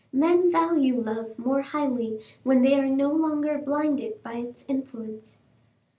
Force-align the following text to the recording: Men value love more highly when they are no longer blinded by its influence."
Men 0.11 0.51
value 0.51 0.99
love 0.99 1.37
more 1.37 1.61
highly 1.61 2.23
when 2.41 2.63
they 2.63 2.73
are 2.73 2.87
no 2.87 3.11
longer 3.11 3.59
blinded 3.59 4.23
by 4.23 4.33
its 4.37 4.65
influence." 4.67 5.37